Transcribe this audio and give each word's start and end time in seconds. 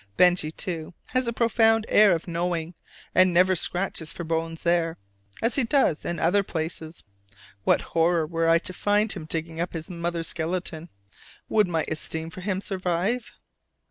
Benjy, 0.17 0.49
too, 0.49 0.95
has 1.09 1.27
a 1.27 1.31
profound 1.31 1.85
air 1.87 2.13
of 2.13 2.27
knowing, 2.27 2.73
and 3.13 3.31
never 3.31 3.55
scratches 3.55 4.11
for 4.11 4.23
bones 4.23 4.63
there, 4.63 4.97
as 5.43 5.53
he 5.57 5.63
does 5.63 6.05
in 6.05 6.19
other 6.19 6.41
places. 6.41 7.03
What 7.65 7.81
horror, 7.81 8.25
were 8.25 8.49
I 8.49 8.57
to 8.57 8.73
find 8.73 9.11
him 9.11 9.25
digging 9.25 9.61
up 9.61 9.73
his 9.73 9.91
mother's 9.91 10.29
skeleton! 10.29 10.89
Would 11.49 11.67
my 11.67 11.85
esteem 11.87 12.31
for 12.31 12.41
him 12.41 12.61
survive? 12.61 13.31